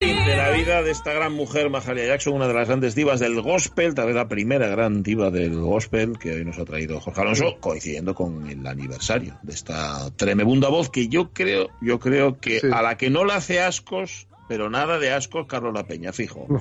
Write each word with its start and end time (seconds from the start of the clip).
de 0.00 0.36
la 0.36 0.50
vida 0.50 0.82
de 0.82 0.90
esta 0.90 1.14
gran 1.14 1.32
mujer, 1.32 1.70
Mahalia 1.70 2.04
Jackson, 2.06 2.34
una 2.34 2.46
de 2.46 2.52
las 2.52 2.68
grandes 2.68 2.94
divas 2.94 3.18
del 3.18 3.40
gospel, 3.40 3.94
tal 3.94 4.06
vez 4.06 4.14
la 4.14 4.28
primera 4.28 4.66
gran 4.68 5.02
diva 5.02 5.30
del 5.30 5.58
gospel 5.58 6.18
que 6.18 6.34
hoy 6.34 6.44
nos 6.44 6.58
ha 6.58 6.66
traído 6.66 7.00
Jorge 7.00 7.20
Alonso, 7.22 7.56
coincidiendo 7.60 8.14
con 8.14 8.46
el 8.50 8.66
aniversario 8.66 9.38
de 9.42 9.54
esta 9.54 10.10
tremenda 10.16 10.68
voz 10.68 10.90
que 10.90 11.08
yo 11.08 11.30
creo, 11.32 11.70
yo 11.80 11.98
creo 11.98 12.38
que 12.38 12.60
a 12.70 12.82
la 12.82 12.98
que 12.98 13.08
no 13.08 13.24
le 13.24 13.32
hace 13.32 13.60
ascos, 13.60 14.28
pero 14.48 14.68
nada 14.68 14.98
de 14.98 15.12
ascos, 15.12 15.46
Carlos 15.46 15.72
La 15.72 15.86
Peña, 15.86 16.12
fijo. 16.12 16.46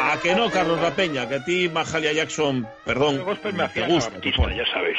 ¿A 0.00 0.20
que 0.20 0.34
no, 0.34 0.50
Carlos 0.50 0.80
La 0.80 0.94
Peña? 0.96 1.28
Que 1.28 1.34
a 1.34 1.44
ti, 1.44 1.68
Mahalia 1.68 2.12
Jackson, 2.14 2.66
perdón, 2.86 3.16
El 3.16 3.24
gospel 3.24 3.52
me 3.52 3.68
te 3.68 3.86
gusta. 3.86 4.10
bautismo, 4.10 4.48
ya 4.48 4.64
sabes. 4.72 4.96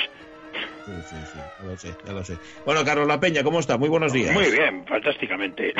Sí, 0.86 0.92
sí, 1.10 1.16
sí, 1.34 1.40
ya 1.60 1.66
lo 1.66 1.78
sé, 1.78 1.96
ya 2.06 2.14
lo 2.14 2.24
sé. 2.24 2.38
Bueno, 2.64 2.86
Carlos 2.86 3.08
La 3.08 3.20
Peña, 3.20 3.44
¿cómo 3.44 3.60
está? 3.60 3.76
Muy 3.76 3.90
buenos 3.90 4.14
días. 4.14 4.36
Muy 4.36 4.52
bien, 4.52 4.86
fantásticamente. 4.86 5.74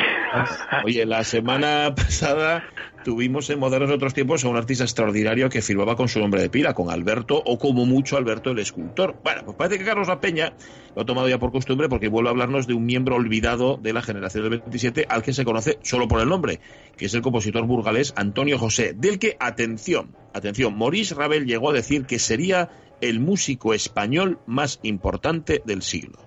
Oye, 0.84 1.06
la 1.06 1.22
semana 1.22 1.94
pasada 1.94 2.64
tuvimos 3.04 3.48
en 3.50 3.60
Modernos 3.60 3.88
de 3.88 3.94
Otros 3.94 4.14
Tiempos 4.14 4.44
a 4.44 4.48
un 4.48 4.56
artista 4.56 4.82
extraordinario 4.82 5.48
que 5.48 5.62
firmaba 5.62 5.94
con 5.94 6.08
su 6.08 6.18
nombre 6.18 6.42
de 6.42 6.50
pila, 6.50 6.74
con 6.74 6.90
Alberto, 6.90 7.40
o 7.44 7.56
como 7.56 7.86
mucho 7.86 8.16
Alberto 8.16 8.50
el 8.50 8.58
escultor. 8.58 9.14
Bueno, 9.22 9.42
pues 9.44 9.56
parece 9.56 9.78
que 9.78 9.84
Carlos 9.84 10.08
La 10.08 10.20
Peña 10.20 10.54
lo 10.96 11.02
ha 11.02 11.06
tomado 11.06 11.28
ya 11.28 11.38
por 11.38 11.52
costumbre 11.52 11.88
porque 11.88 12.08
vuelve 12.08 12.30
a 12.30 12.32
hablarnos 12.32 12.66
de 12.66 12.74
un 12.74 12.84
miembro 12.84 13.14
olvidado 13.14 13.76
de 13.76 13.92
la 13.92 14.02
generación 14.02 14.42
del 14.42 14.58
27 14.58 15.06
al 15.08 15.22
que 15.22 15.32
se 15.32 15.44
conoce 15.44 15.78
solo 15.82 16.08
por 16.08 16.20
el 16.20 16.28
nombre, 16.28 16.58
que 16.96 17.06
es 17.06 17.14
el 17.14 17.22
compositor 17.22 17.64
burgalés 17.64 18.12
Antonio 18.16 18.58
José, 18.58 18.92
del 18.92 19.20
que, 19.20 19.36
atención, 19.38 20.16
atención, 20.34 20.76
Maurice 20.76 21.14
Ravel 21.14 21.46
llegó 21.46 21.70
a 21.70 21.74
decir 21.74 22.06
que 22.06 22.18
sería 22.18 22.70
el 23.00 23.20
músico 23.20 23.74
español 23.74 24.38
más 24.46 24.80
importante 24.82 25.62
del 25.64 25.82
siglo. 25.82 26.25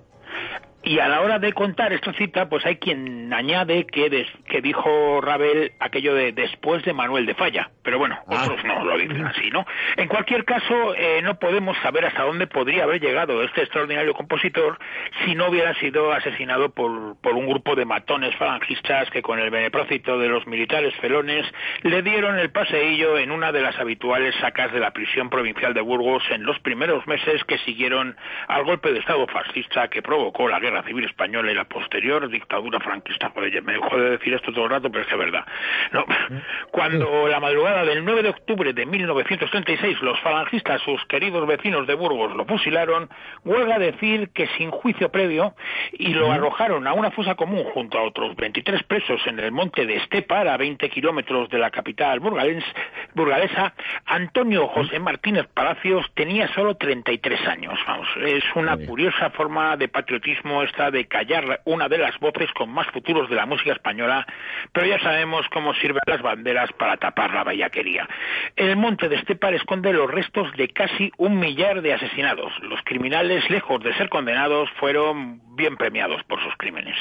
Y 0.81 0.99
a 0.99 1.09
la 1.09 1.19
hora 1.21 1.39
de 1.39 1.51
contar 1.51 1.91
esta 1.91 2.13
cita, 2.13 2.47
pues 2.47 2.65
hay 2.65 2.77
quien 2.77 3.33
añade 3.33 3.85
que, 3.85 4.09
des- 4.09 4.31
que 4.47 4.61
dijo 4.61 5.19
Ravel 5.21 5.73
aquello 5.79 6.13
de 6.15 6.31
después 6.31 6.83
de 6.85 6.93
Manuel 6.93 7.25
de 7.25 7.35
Falla. 7.35 7.69
Pero 7.83 7.99
bueno, 7.99 8.17
Ah. 8.29 8.43
otros 8.45 8.63
no 8.63 8.85
lo 8.85 8.97
dicen 8.97 9.25
así, 9.25 9.49
¿no? 9.51 9.65
En 9.97 10.07
cualquier 10.07 10.45
caso, 10.45 10.95
eh, 10.95 11.21
no 11.21 11.37
podemos 11.37 11.75
saber 11.79 12.05
hasta 12.05 12.23
dónde 12.23 12.47
podría 12.47 12.83
haber 12.85 13.01
llegado 13.01 13.43
este 13.43 13.61
extraordinario 13.61 14.13
compositor 14.13 14.79
si 15.25 15.35
no 15.35 15.49
hubiera 15.49 15.73
sido 15.75 16.13
asesinado 16.13 16.69
por, 16.73 17.17
por 17.21 17.33
un 17.33 17.47
grupo 17.47 17.75
de 17.75 17.83
matones 17.85 18.33
falangistas 18.37 19.09
que 19.11 19.21
con 19.21 19.37
el 19.39 19.49
beneplácito 19.49 20.17
de 20.17 20.29
los 20.29 20.47
militares 20.47 20.95
felones 21.01 21.45
le 21.83 22.01
dieron 22.03 22.39
el 22.39 22.51
paseillo 22.51 23.17
en 23.17 23.31
una 23.31 23.51
de 23.51 23.61
las 23.61 23.77
habituales 23.79 24.33
sacas 24.39 24.71
de 24.71 24.79
la 24.79 24.91
prisión 24.91 25.29
provincial 25.29 25.73
de 25.73 25.81
Burgos 25.81 26.23
en 26.31 26.43
los 26.43 26.57
primeros 26.59 27.05
meses 27.05 27.43
que 27.43 27.57
siguieron 27.59 28.15
al 28.47 28.63
golpe 28.63 28.93
de 28.93 28.99
Estado 28.99 29.27
fascista 29.27 29.89
que 29.89 30.01
provocó 30.01 30.47
la 30.47 30.59
Guerra 30.59 30.68
Civil 30.83 31.05
Española 31.05 31.51
y 31.51 31.55
la 31.55 31.65
posterior 31.65 32.27
dictadura 32.29 32.79
franquista. 32.79 33.31
Joder, 33.33 33.61
me 33.63 33.73
dejo 33.73 33.97
de 33.97 34.11
decir 34.11 34.33
esto 34.33 34.51
todo 34.53 34.65
el 34.65 34.71
rato, 34.71 34.89
pero 34.89 35.01
es 35.01 35.07
que 35.07 35.15
es 35.15 35.19
verdad. 35.19 35.45
No. 35.91 36.05
Cuando 36.71 37.27
la 37.27 37.39
madrugada 37.39 37.83
del 37.85 38.05
9 38.05 38.23
de 38.23 38.29
octubre 38.29 38.73
de 38.73 38.85
1936 38.85 40.01
los 40.01 40.19
falangistas, 40.21 40.81
sus 40.81 41.03
queridos 41.05 41.45
vecinos 41.47 41.87
de 41.87 41.93
Burgos, 41.95 42.35
lo 42.35 42.45
fusilaron, 42.45 43.09
huelga 43.43 43.79
decir 43.79 44.29
que 44.29 44.47
sin 44.57 44.71
juicio 44.71 45.09
previo 45.09 45.53
y 45.91 46.13
lo 46.13 46.31
arrojaron 46.31 46.87
a 46.87 46.93
una 46.93 47.11
fosa 47.11 47.35
común 47.35 47.63
junto 47.73 47.97
a 47.97 48.03
otros 48.03 48.35
23 48.35 48.83
presos 48.83 49.21
en 49.25 49.39
el 49.39 49.51
monte 49.51 49.85
de 49.85 49.97
Estepar, 49.97 50.47
a 50.47 50.57
20 50.57 50.89
kilómetros 50.89 51.49
de 51.49 51.57
la 51.57 51.71
capital 51.71 52.19
burgalesa, 52.19 53.73
Antonio 54.05 54.67
José 54.67 54.99
Martínez 54.99 55.47
Palacios 55.53 56.05
tenía 56.13 56.47
solo 56.53 56.75
33 56.75 57.47
años. 57.47 57.79
Vamos, 57.87 58.07
es 58.25 58.43
una 58.55 58.77
curiosa 58.77 59.29
forma 59.31 59.77
de 59.77 59.87
patriotismo 59.87 60.58
esta 60.63 60.91
de 60.91 61.07
callar 61.07 61.61
una 61.65 61.87
de 61.87 61.97
las 61.97 62.17
voces 62.19 62.51
con 62.53 62.69
más 62.69 62.87
futuros 62.87 63.29
de 63.29 63.35
la 63.35 63.45
música 63.45 63.73
española, 63.73 64.25
pero 64.71 64.87
ya 64.87 64.99
sabemos 64.99 65.47
cómo 65.49 65.73
sirven 65.75 66.01
las 66.05 66.21
banderas 66.21 66.71
para 66.73 66.97
tapar 66.97 67.33
la 67.33 67.43
bellaquería. 67.43 68.07
El 68.55 68.75
monte 68.75 69.09
de 69.09 69.17
Estepar 69.17 69.53
esconde 69.53 69.93
los 69.93 70.09
restos 70.09 70.51
de 70.53 70.69
casi 70.69 71.11
un 71.17 71.39
millar 71.39 71.81
de 71.81 71.93
asesinados. 71.93 72.51
Los 72.61 72.81
criminales, 72.83 73.49
lejos 73.49 73.81
de 73.83 73.93
ser 73.95 74.09
condenados, 74.09 74.69
fueron 74.79 75.41
bien 75.55 75.77
premiados 75.77 76.23
por 76.23 76.41
sus 76.43 76.55
crímenes. 76.57 76.97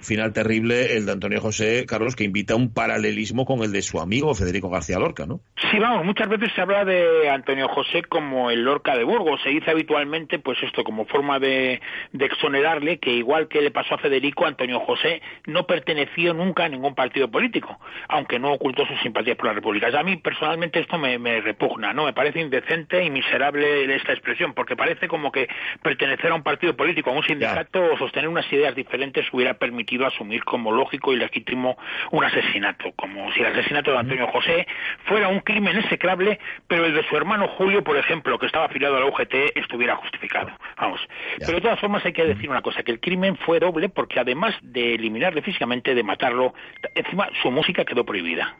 Final 0.00 0.32
terrible 0.32 0.96
el 0.96 1.06
de 1.06 1.12
Antonio 1.12 1.40
José, 1.40 1.84
Carlos, 1.86 2.14
que 2.14 2.24
invita 2.24 2.54
a 2.54 2.56
un 2.56 2.72
paralelismo 2.72 3.44
con 3.44 3.62
el 3.62 3.72
de 3.72 3.82
su 3.82 4.00
amigo 4.00 4.34
Federico 4.34 4.68
García 4.68 4.98
Lorca, 4.98 5.26
¿no? 5.26 5.40
Sí, 5.70 5.78
vamos, 5.78 6.04
muchas 6.04 6.28
veces 6.28 6.50
se 6.54 6.60
habla 6.60 6.84
de 6.84 7.28
Antonio 7.30 7.68
José 7.68 8.02
como 8.02 8.50
el 8.50 8.62
Lorca 8.62 8.96
de 8.96 9.04
Burgos. 9.04 9.40
Se 9.42 9.48
dice 9.48 9.70
habitualmente, 9.70 10.38
pues 10.38 10.62
esto, 10.62 10.84
como 10.84 11.06
forma 11.06 11.38
de, 11.38 11.80
de 12.12 12.26
exonerarle, 12.26 12.98
que 12.98 13.10
igual 13.10 13.48
que 13.48 13.62
le 13.62 13.70
pasó 13.70 13.94
a 13.94 13.98
Federico, 13.98 14.44
Antonio 14.44 14.80
José 14.80 15.22
no 15.46 15.66
perteneció 15.66 16.34
nunca 16.34 16.64
a 16.64 16.68
ningún 16.68 16.94
partido 16.94 17.30
político, 17.30 17.78
aunque 18.08 18.38
no 18.38 18.52
ocultó 18.52 18.86
sus 18.86 19.00
simpatías 19.00 19.36
por 19.36 19.46
la 19.46 19.54
República. 19.54 19.88
A 19.98 20.02
mí, 20.02 20.16
personalmente, 20.16 20.78
esto 20.78 20.98
me, 20.98 21.18
me 21.18 21.40
repugna, 21.40 21.92
¿no? 21.92 22.04
Me 22.04 22.12
parece 22.12 22.40
indecente 22.40 23.02
y 23.02 23.10
miserable 23.10 23.94
esta 23.94 24.12
expresión, 24.12 24.52
porque 24.52 24.76
parece 24.76 25.08
como 25.08 25.32
que 25.32 25.48
pertenecer 25.82 26.30
a 26.30 26.34
un 26.34 26.42
partido 26.42 26.76
político, 26.76 27.10
a 27.10 27.14
un 27.14 27.24
sindicato 27.24 27.82
o 27.82 27.98
sostener 27.98 28.28
unas 28.28 28.50
ideas 28.52 28.74
diferentes 28.74 29.24
hubiera 29.32 29.54
permitido 29.54 29.85
asumir 30.06 30.44
como 30.44 30.72
lógico 30.72 31.12
y 31.12 31.16
legítimo 31.16 31.76
un 32.10 32.24
asesinato, 32.24 32.92
como 32.96 33.32
si 33.32 33.40
el 33.40 33.46
asesinato 33.46 33.92
de 33.92 33.98
Antonio 33.98 34.26
José 34.28 34.66
fuera 35.04 35.28
un 35.28 35.40
crimen 35.40 35.76
execrable, 35.78 36.38
pero 36.66 36.84
el 36.84 36.94
de 36.94 37.06
su 37.08 37.16
hermano 37.16 37.48
Julio, 37.48 37.82
por 37.84 37.96
ejemplo, 37.96 38.38
que 38.38 38.46
estaba 38.46 38.66
afiliado 38.66 38.96
a 38.96 39.00
la 39.00 39.06
UGT, 39.06 39.56
estuviera 39.56 39.96
justificado. 39.96 40.50
Vamos. 40.76 41.00
Pero 41.38 41.52
de 41.52 41.60
todas 41.60 41.80
formas 41.80 42.04
hay 42.04 42.12
que 42.12 42.24
decir 42.24 42.50
una 42.50 42.62
cosa, 42.62 42.82
que 42.82 42.92
el 42.92 43.00
crimen 43.00 43.36
fue 43.36 43.60
doble 43.60 43.88
porque 43.88 44.20
además 44.20 44.54
de 44.62 44.94
eliminarle 44.94 45.42
físicamente, 45.42 45.94
de 45.94 46.02
matarlo, 46.02 46.54
encima 46.94 47.28
su 47.42 47.50
música 47.50 47.84
quedó 47.84 48.04
prohibida. 48.04 48.56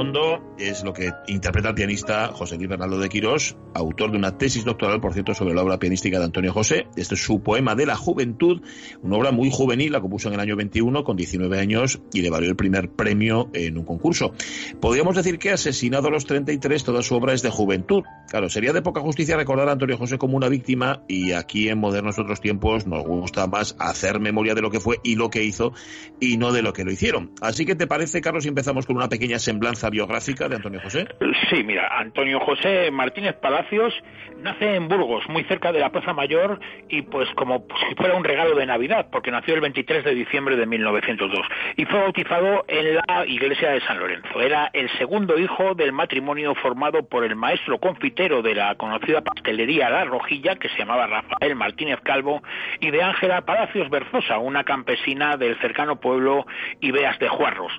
Fondo 0.00 0.29
es 0.60 0.84
lo 0.84 0.92
que 0.92 1.12
interpreta 1.26 1.70
el 1.70 1.74
pianista 1.74 2.28
José 2.28 2.56
Luis 2.56 2.68
Bernardo 2.68 2.98
de 2.98 3.08
Quirós, 3.08 3.56
autor 3.74 4.10
de 4.10 4.18
una 4.18 4.36
tesis 4.36 4.64
doctoral, 4.64 5.00
por 5.00 5.14
cierto, 5.14 5.34
sobre 5.34 5.54
la 5.54 5.62
obra 5.62 5.78
pianística 5.78 6.18
de 6.18 6.24
Antonio 6.26 6.52
José. 6.52 6.86
Este 6.96 7.14
es 7.14 7.22
su 7.22 7.42
poema 7.42 7.74
de 7.74 7.86
la 7.86 7.96
juventud, 7.96 8.60
una 9.02 9.16
obra 9.16 9.32
muy 9.32 9.50
juvenil, 9.50 9.92
la 9.92 10.00
compuso 10.00 10.28
en 10.28 10.34
el 10.34 10.40
año 10.40 10.56
21, 10.56 11.02
con 11.04 11.16
19 11.16 11.58
años, 11.58 12.00
y 12.12 12.20
le 12.20 12.30
valió 12.30 12.50
el 12.50 12.56
primer 12.56 12.90
premio 12.90 13.48
en 13.54 13.78
un 13.78 13.84
concurso. 13.84 14.34
Podríamos 14.80 15.16
decir 15.16 15.38
que, 15.38 15.50
asesinado 15.50 16.08
a 16.08 16.10
los 16.10 16.26
33, 16.26 16.84
toda 16.84 17.02
su 17.02 17.14
obra 17.14 17.32
es 17.32 17.42
de 17.42 17.50
juventud. 17.50 18.02
Claro, 18.28 18.50
sería 18.50 18.72
de 18.72 18.82
poca 18.82 19.00
justicia 19.00 19.36
recordar 19.36 19.68
a 19.68 19.72
Antonio 19.72 19.96
José 19.96 20.18
como 20.18 20.36
una 20.36 20.48
víctima, 20.48 21.04
y 21.08 21.32
aquí 21.32 21.68
en 21.68 21.78
modernos 21.78 22.18
otros 22.18 22.40
tiempos 22.40 22.86
nos 22.86 23.04
gusta 23.04 23.46
más 23.46 23.76
hacer 23.78 24.20
memoria 24.20 24.54
de 24.54 24.62
lo 24.62 24.70
que 24.70 24.80
fue 24.80 24.98
y 25.02 25.14
lo 25.14 25.30
que 25.30 25.42
hizo, 25.42 25.72
y 26.20 26.36
no 26.36 26.52
de 26.52 26.62
lo 26.62 26.72
que 26.72 26.84
lo 26.84 26.92
hicieron. 26.92 27.32
Así 27.40 27.64
que, 27.64 27.74
¿te 27.74 27.86
parece, 27.86 28.20
Carlos, 28.20 28.42
si 28.42 28.48
empezamos 28.50 28.86
con 28.86 28.96
una 28.96 29.08
pequeña 29.08 29.38
semblanza 29.38 29.88
biográfica 29.88 30.49
de 30.50 30.56
Antonio 30.56 30.80
José? 30.80 31.06
Sí, 31.48 31.64
mira, 31.64 31.88
Antonio 31.98 32.40
José 32.40 32.90
Martínez 32.90 33.34
Palacios 33.36 33.94
nace 34.42 34.74
en 34.74 34.88
Burgos, 34.88 35.28
muy 35.28 35.44
cerca 35.44 35.72
de 35.72 35.80
la 35.80 35.90
Plaza 35.90 36.12
Mayor, 36.12 36.60
y 36.88 37.02
pues 37.02 37.28
como 37.36 37.66
si 37.88 37.94
fuera 37.94 38.14
un 38.14 38.24
regalo 38.24 38.54
de 38.56 38.66
Navidad, 38.66 39.08
porque 39.10 39.30
nació 39.30 39.54
el 39.54 39.60
23 39.60 40.04
de 40.04 40.14
diciembre 40.14 40.56
de 40.56 40.66
1902, 40.66 41.46
y 41.76 41.84
fue 41.84 42.00
bautizado 42.00 42.64
en 42.68 42.96
la 42.96 43.26
iglesia 43.26 43.70
de 43.70 43.80
San 43.82 43.98
Lorenzo. 43.98 44.40
Era 44.40 44.70
el 44.72 44.88
segundo 44.98 45.38
hijo 45.38 45.74
del 45.74 45.92
matrimonio 45.92 46.54
formado 46.54 47.06
por 47.06 47.24
el 47.24 47.36
maestro 47.36 47.78
confitero 47.78 48.42
de 48.42 48.54
la 48.54 48.74
conocida 48.76 49.20
pastelería 49.20 49.90
La 49.90 50.04
Rojilla, 50.04 50.56
que 50.56 50.68
se 50.70 50.78
llamaba 50.78 51.06
Rafael 51.06 51.54
Martínez 51.54 52.00
Calvo, 52.02 52.42
y 52.80 52.90
de 52.90 53.02
Ángela 53.02 53.42
Palacios 53.42 53.90
Berzosa, 53.90 54.38
una 54.38 54.64
campesina 54.64 55.36
del 55.36 55.58
cercano 55.60 56.00
pueblo 56.00 56.46
Ibeas 56.80 57.18
de 57.18 57.28
Juarros. 57.28 57.72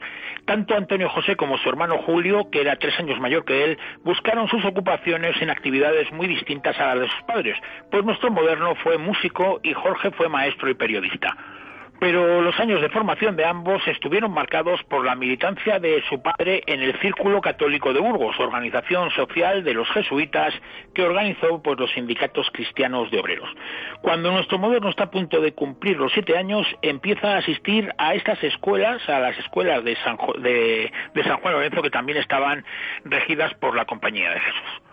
Tanto 0.45 0.75
Antonio 0.75 1.09
José 1.09 1.35
como 1.35 1.57
su 1.57 1.69
hermano 1.69 1.97
Julio, 2.00 2.50
que 2.51 2.60
era 2.61 2.75
tres 2.75 2.97
años 2.99 3.19
mayor 3.19 3.45
que 3.45 3.63
él, 3.63 3.77
buscaron 4.03 4.47
sus 4.47 4.63
ocupaciones 4.65 5.41
en 5.41 5.49
actividades 5.49 6.11
muy 6.11 6.27
distintas 6.27 6.79
a 6.79 6.95
las 6.95 6.99
de 7.01 7.09
sus 7.09 7.21
padres, 7.23 7.57
pues 7.89 8.03
nuestro 8.05 8.31
moderno 8.31 8.75
fue 8.75 8.97
músico 8.97 9.59
y 9.63 9.73
Jorge 9.73 10.11
fue 10.11 10.29
maestro 10.29 10.69
y 10.69 10.73
periodista 10.73 11.35
pero 12.01 12.42
los 12.42 12.59
años 12.59 12.81
de 12.81 12.89
formación 12.89 13.36
de 13.36 13.45
ambos 13.45 13.88
estuvieron 13.88 14.33
marcados 14.33 14.81
por 14.86 15.06
la 15.06 15.13
militancia 15.13 15.77
de 15.77 16.01
su 16.09 16.19
padre 16.19 16.63
en 16.65 16.81
el 16.81 17.00
Círculo 17.00 17.42
Católico 17.42 17.94
de 17.94 18.00
Burgos, 18.00 18.39
organización 18.39 19.12
social 19.12 19.63
de 19.63 19.75
los 19.75 19.88
jesuitas 19.92 20.51
que 20.95 21.03
organizó 21.03 21.62
pues, 21.62 21.80
los 21.80 21.92
sindicatos 21.92 22.50
cristianos 22.51 23.12
de 23.12 23.19
obreros. 23.19 23.48
Cuando 24.01 24.31
nuestro 24.31 24.57
moderno 24.57 24.89
está 24.89 25.03
a 25.03 25.12
punto 25.12 25.42
de 25.42 25.53
cumplir 25.53 25.98
los 25.98 26.12
siete 26.12 26.36
años, 26.36 26.65
empieza 26.81 27.36
a 27.36 27.38
asistir 27.38 27.94
a 28.00 28.15
estas 28.15 28.44
escuelas, 28.44 29.07
a 29.07 29.19
las 29.19 29.38
escuelas 29.38 29.83
de 29.83 29.95
San, 29.98 30.18
de 30.39 30.92
San 31.24 31.38
Juan 31.38 31.53
Lorenzo, 31.53 31.83
que 31.83 31.92
también 31.92 32.18
estaban 32.18 32.65
regidas 33.06 33.53
por 33.59 33.75
la 33.75 33.86
Compañía 33.86 34.31
de 34.31 34.39
Jesús. 34.39 34.90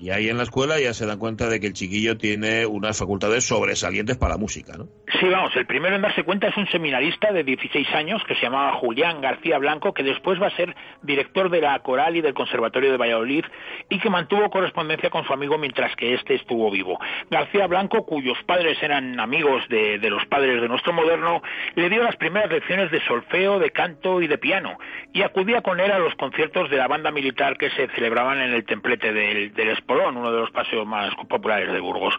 Y 0.00 0.10
ahí 0.10 0.30
en 0.30 0.38
la 0.38 0.44
escuela 0.44 0.80
ya 0.80 0.94
se 0.94 1.04
dan 1.04 1.18
cuenta 1.18 1.50
de 1.50 1.60
que 1.60 1.66
el 1.66 1.74
chiquillo 1.74 2.16
tiene 2.16 2.64
unas 2.64 2.98
facultades 2.98 3.46
sobresalientes 3.46 4.16
para 4.16 4.34
la 4.34 4.38
música, 4.38 4.72
¿no? 4.78 4.86
Sí, 5.20 5.26
vamos, 5.28 5.54
el 5.56 5.66
primero 5.66 5.94
en 5.94 6.00
darse 6.00 6.22
cuenta 6.22 6.48
es 6.48 6.56
un 6.56 6.66
seminarista 6.68 7.30
de 7.32 7.44
16 7.44 7.86
años 7.92 8.22
que 8.26 8.34
se 8.36 8.42
llamaba 8.42 8.72
Julián 8.72 9.20
García 9.20 9.58
Blanco, 9.58 9.92
que 9.92 10.02
después 10.02 10.40
va 10.40 10.46
a 10.46 10.56
ser 10.56 10.74
director 11.02 11.50
de 11.50 11.60
la 11.60 11.78
coral 11.80 12.16
y 12.16 12.22
del 12.22 12.32
Conservatorio 12.32 12.90
de 12.90 12.96
Valladolid 12.96 13.44
y 13.90 13.98
que 13.98 14.08
mantuvo 14.08 14.48
correspondencia 14.48 15.10
con 15.10 15.26
su 15.26 15.34
amigo 15.34 15.58
mientras 15.58 15.94
que 15.96 16.14
éste 16.14 16.36
estuvo 16.36 16.70
vivo. 16.70 16.98
García 17.30 17.66
Blanco, 17.66 18.06
cuyos 18.06 18.38
padres 18.46 18.82
eran 18.82 19.20
amigos 19.20 19.68
de, 19.68 19.98
los 20.08 20.24
padres 20.26 20.62
de 20.62 20.68
nuestro 20.68 20.94
moderno, 20.94 21.42
le 21.74 21.90
dio 21.90 22.02
las 22.02 22.16
primeras 22.16 22.50
lecciones 22.50 22.90
de 22.90 23.04
solfeo, 23.04 23.58
de 23.58 23.70
canto 23.70 24.22
y 24.22 24.28
de 24.28 24.38
piano 24.38 24.78
y 25.12 25.20
acudía 25.20 25.60
con 25.60 25.78
él 25.78 25.90
a 25.90 25.98
los 25.98 26.14
conciertos 26.14 26.70
de 26.70 26.78
la 26.78 26.88
banda 26.88 27.10
militar 27.10 27.58
que 27.58 27.68
se 27.70 27.88
celebraban 27.88 28.40
en 28.40 28.54
el 28.54 28.64
templete 28.64 29.12
del, 29.12 29.52
del 29.52 29.68
uno 29.98 30.32
de 30.32 30.40
los 30.40 30.50
paseos 30.50 30.86
más 30.86 31.14
populares 31.28 31.72
de 31.72 31.80
Burgos. 31.80 32.14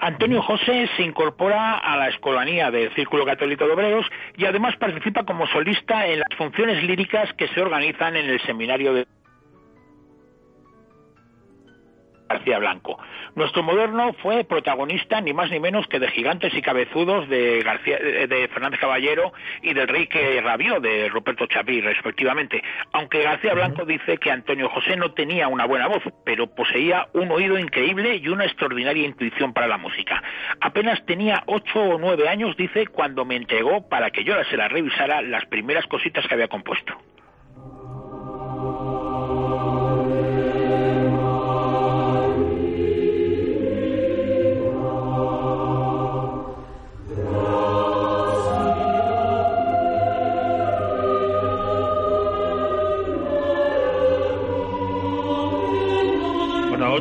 Antonio 0.00 0.42
José 0.42 0.88
se 0.96 1.02
incorpora 1.02 1.78
a 1.78 1.96
la 1.96 2.08
escolanía 2.08 2.70
del 2.70 2.92
Círculo 2.94 3.24
Católico 3.24 3.66
de 3.66 3.72
Obreros 3.72 4.06
y 4.36 4.44
además 4.44 4.76
participa 4.76 5.24
como 5.24 5.46
solista 5.48 6.06
en 6.06 6.20
las 6.20 6.34
funciones 6.36 6.82
líricas 6.84 7.32
que 7.34 7.48
se 7.48 7.60
organizan 7.60 8.16
en 8.16 8.28
el 8.28 8.40
seminario 8.42 8.94
de 8.94 9.06
García 12.46 12.58
Blanco. 12.60 12.98
Nuestro 13.34 13.64
moderno 13.64 14.12
fue 14.22 14.44
protagonista 14.44 15.20
ni 15.20 15.32
más 15.32 15.50
ni 15.50 15.58
menos 15.58 15.86
que 15.88 15.98
de 15.98 16.08
Gigantes 16.08 16.54
y 16.54 16.62
Cabezudos 16.62 17.28
de, 17.28 17.60
García, 17.64 17.98
de 17.98 18.48
Fernández 18.48 18.78
Caballero 18.78 19.32
y 19.62 19.74
del 19.74 19.88
Rey 19.88 20.06
que 20.06 20.40
rabió 20.40 20.78
de 20.78 21.08
Ruperto 21.08 21.46
Chaví, 21.46 21.80
respectivamente. 21.80 22.62
Aunque 22.92 23.22
García 23.22 23.52
Blanco 23.54 23.84
dice 23.84 24.18
que 24.18 24.30
Antonio 24.30 24.68
José 24.68 24.96
no 24.96 25.12
tenía 25.12 25.48
una 25.48 25.66
buena 25.66 25.88
voz, 25.88 26.02
pero 26.24 26.46
poseía 26.46 27.08
un 27.14 27.32
oído 27.32 27.58
increíble 27.58 28.16
y 28.16 28.28
una 28.28 28.44
extraordinaria 28.44 29.04
intuición 29.04 29.52
para 29.52 29.66
la 29.66 29.78
música. 29.78 30.22
Apenas 30.60 31.04
tenía 31.04 31.42
ocho 31.46 31.80
o 31.80 31.98
nueve 31.98 32.28
años, 32.28 32.56
dice, 32.56 32.86
cuando 32.86 33.24
me 33.24 33.34
entregó 33.34 33.88
para 33.88 34.10
que 34.12 34.22
yo 34.22 34.34
se 34.44 34.56
las 34.56 34.70
revisara 34.70 35.20
las 35.20 35.44
primeras 35.46 35.84
cositas 35.86 36.26
que 36.28 36.34
había 36.34 36.48
compuesto. 36.48 36.96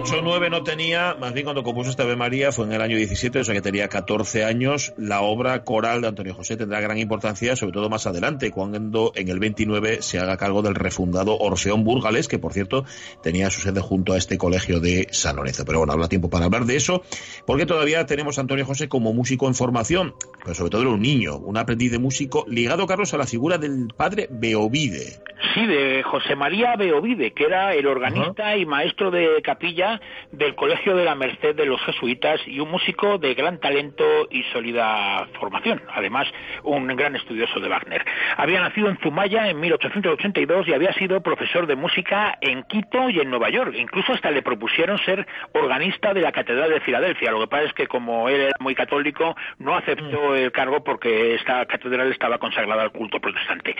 Bueno, 0.05 0.19
8 0.19 0.27
o 0.27 0.29
9 0.29 0.49
no 0.51 0.63
tenía, 0.63 1.15
más 1.19 1.33
bien 1.33 1.45
cuando 1.45 1.63
compuso 1.63 1.89
esta 1.89 2.03
Ave 2.03 2.15
María 2.15 2.51
fue 2.51 2.65
en 2.65 2.73
el 2.73 2.81
año 2.81 2.95
17, 2.95 3.39
o 3.39 3.43
sea 3.43 3.55
que 3.55 3.61
tenía 3.61 3.87
14 3.87 4.45
años. 4.45 4.93
La 4.97 5.21
obra 5.21 5.63
coral 5.63 6.01
de 6.01 6.07
Antonio 6.07 6.35
José 6.35 6.57
tendrá 6.57 6.79
gran 6.79 6.99
importancia, 6.99 7.55
sobre 7.55 7.73
todo 7.73 7.89
más 7.89 8.05
adelante, 8.05 8.51
cuando 8.51 9.11
en 9.15 9.29
el 9.29 9.39
29 9.39 10.03
se 10.03 10.19
haga 10.19 10.37
cargo 10.37 10.61
del 10.61 10.75
refundado 10.75 11.35
Orfeón 11.39 11.83
Burgales, 11.83 12.27
que 12.27 12.37
por 12.37 12.53
cierto 12.53 12.85
tenía 13.23 13.49
su 13.49 13.61
sede 13.61 13.81
junto 13.81 14.13
a 14.13 14.17
este 14.17 14.37
colegio 14.37 14.79
de 14.79 15.07
San 15.09 15.37
Lorenzo. 15.37 15.65
Pero 15.65 15.79
bueno, 15.79 15.93
habrá 15.93 16.07
tiempo 16.07 16.29
para 16.29 16.45
hablar 16.45 16.65
de 16.65 16.75
eso, 16.75 17.01
porque 17.47 17.65
todavía 17.65 18.05
tenemos 18.05 18.37
a 18.37 18.41
Antonio 18.41 18.65
José 18.65 18.87
como 18.87 19.11
músico 19.11 19.47
en 19.47 19.55
formación, 19.55 20.13
pero 20.43 20.53
sobre 20.53 20.69
todo 20.69 20.81
era 20.81 20.91
un 20.91 21.01
niño, 21.01 21.37
un 21.37 21.57
aprendiz 21.57 21.91
de 21.91 21.97
músico 21.97 22.45
ligado, 22.47 22.85
Carlos, 22.85 23.11
a 23.15 23.17
la 23.17 23.25
figura 23.25 23.57
del 23.57 23.87
padre 23.97 24.27
Beovide. 24.29 25.19
Sí, 25.53 25.65
de 25.65 26.03
José 26.03 26.35
María 26.35 26.75
Beovide, 26.75 27.33
que 27.33 27.45
era 27.45 27.73
el 27.73 27.87
organista 27.87 28.55
y 28.55 28.65
maestro 28.65 29.11
de 29.11 29.41
capilla 29.43 29.94
del 30.31 30.55
Colegio 30.55 30.95
de 30.95 31.05
la 31.05 31.15
Merced 31.15 31.55
de 31.55 31.65
los 31.65 31.81
Jesuitas 31.81 32.41
y 32.47 32.59
un 32.59 32.69
músico 32.69 33.17
de 33.17 33.33
gran 33.33 33.59
talento 33.59 34.27
y 34.29 34.43
sólida 34.53 35.27
formación, 35.39 35.81
además 35.93 36.27
un 36.63 36.87
gran 36.87 37.15
estudioso 37.15 37.59
de 37.59 37.69
Wagner. 37.69 38.03
Había 38.37 38.61
nacido 38.61 38.89
en 38.89 38.97
Zumaya 38.97 39.49
en 39.49 39.59
1882 39.59 40.67
y 40.67 40.73
había 40.73 40.93
sido 40.93 41.21
profesor 41.21 41.67
de 41.67 41.75
música 41.75 42.37
en 42.41 42.63
Quito 42.63 43.09
y 43.09 43.19
en 43.19 43.29
Nueva 43.29 43.49
York. 43.49 43.73
Incluso 43.75 44.13
hasta 44.13 44.31
le 44.31 44.41
propusieron 44.41 44.97
ser 44.99 45.25
organista 45.53 46.13
de 46.13 46.21
la 46.21 46.31
Catedral 46.31 46.69
de 46.69 46.81
Filadelfia. 46.81 47.31
Lo 47.31 47.39
que 47.41 47.47
pasa 47.47 47.63
es 47.65 47.73
que 47.73 47.87
como 47.87 48.29
él 48.29 48.41
era 48.41 48.55
muy 48.59 48.75
católico, 48.75 49.35
no 49.59 49.75
aceptó 49.75 50.31
mm. 50.31 50.35
el 50.35 50.51
cargo 50.51 50.83
porque 50.83 51.35
esta 51.35 51.65
catedral 51.65 52.11
estaba 52.11 52.37
consagrada 52.37 52.83
al 52.83 52.91
culto 52.91 53.19
protestante. 53.19 53.75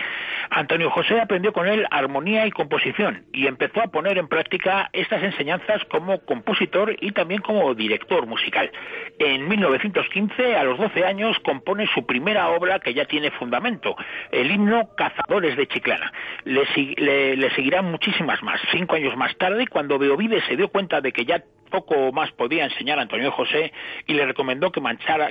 Antonio 0.50 0.90
José 0.90 1.20
aprendió 1.20 1.52
con 1.52 1.66
él 1.66 1.86
armonía 1.90 2.46
y 2.46 2.50
composición 2.50 3.24
y 3.32 3.46
empezó 3.46 3.82
a 3.82 3.88
poner 3.88 4.18
en 4.18 4.28
práctica 4.28 4.88
estas 4.92 5.22
enseñanzas 5.22 5.84
como 5.86 6.05
compositor 6.24 6.96
y 7.00 7.12
también 7.12 7.40
como 7.40 7.74
director 7.74 8.26
musical. 8.26 8.70
En 9.18 9.48
1915, 9.48 10.56
a 10.56 10.64
los 10.64 10.78
12 10.78 11.04
años, 11.04 11.38
compone 11.40 11.86
su 11.94 12.06
primera 12.06 12.48
obra 12.50 12.80
que 12.80 12.94
ya 12.94 13.04
tiene 13.04 13.30
fundamento, 13.30 13.96
el 14.30 14.50
himno 14.50 14.90
Cazadores 14.96 15.56
de 15.56 15.66
Chiclana. 15.66 16.12
Le, 16.44 17.50
seguirán 17.54 17.90
muchísimas 17.90 18.42
más. 18.42 18.60
Cinco 18.70 18.96
años 18.96 19.16
más 19.16 19.36
tarde, 19.36 19.66
cuando 19.66 19.98
Beovide 19.98 20.42
se 20.42 20.56
dio 20.56 20.68
cuenta 20.68 21.00
de 21.00 21.12
que 21.12 21.24
ya 21.24 21.42
poco 21.70 22.12
más 22.12 22.30
podía 22.32 22.64
enseñar 22.64 22.98
a 22.98 23.02
Antonio 23.02 23.32
José 23.32 23.72
y 24.06 24.14
le 24.14 24.24
recomendó 24.24 24.70
que, 24.70 24.80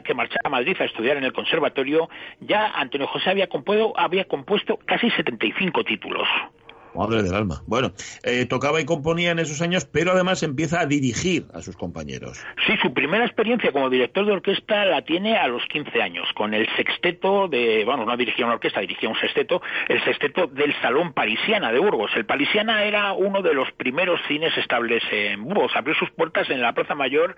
que 0.04 0.14
marchara 0.14 0.42
a 0.44 0.50
Madrid 0.50 0.76
a 0.80 0.86
estudiar 0.86 1.18
en 1.18 1.24
el 1.24 1.34
conservatorio, 1.34 2.10
ya 2.42 2.72
Antonio 2.76 3.08
José 3.08 3.30
había 3.30 3.48
compuesto, 3.48 3.94
había 3.98 4.26
compuesto 4.26 4.78
casi 4.86 5.10
75 5.12 5.84
títulos. 5.84 6.28
Madre 6.96 7.24
del 7.24 7.36
alma. 7.36 7.62
Bueno, 7.68 7.92
eh, 8.24 8.46
tocaba 8.46 8.80
y 8.80 8.86
componía 8.86 9.32
en 9.32 9.40
esos 9.40 9.62
años, 9.62 9.86
pero 9.86 10.12
además 10.12 10.42
empieza 10.44 10.80
a 10.80 10.86
dirigir 10.86 11.46
a 11.54 11.62
sus 11.62 11.76
compañeros. 11.76 12.42
Sí, 12.66 12.74
su 12.82 12.94
primera 12.94 13.26
experiencia 13.26 13.72
como 13.72 13.90
director 13.90 14.26
de 14.26 14.32
orquesta 14.32 14.86
la 14.86 15.02
tiene 15.02 15.38
a 15.38 15.48
los 15.48 15.64
15 15.66 16.02
años, 16.02 16.28
con 16.34 16.54
el 16.54 16.68
sexteto 16.78 17.48
de, 17.50 17.84
bueno, 17.86 18.06
no 18.06 18.16
dirigía 18.16 18.46
una 18.46 18.56
orquesta, 18.56 18.80
dirigía 18.80 19.10
un 19.10 19.18
sexteto, 19.18 19.62
el 19.90 20.04
sexteto 20.04 20.48
del 20.48 20.74
Salón 20.82 21.14
Parisiana 21.14 21.72
de 21.72 21.80
Burgos. 21.80 22.12
El 22.16 22.26
Parisiana 22.26 22.84
era 22.84 23.12
uno 23.14 23.42
de 23.42 23.54
los 23.54 23.70
primeros 23.74 24.22
cines 24.28 24.58
estables 24.58 25.04
en 25.12 25.44
Burgos. 25.44 25.74
Abrió 25.76 25.96
sus 25.96 26.10
puertas 26.12 26.50
en 26.50 26.62
la 26.62 26.74
Plaza 26.74 26.96
Mayor 26.96 27.36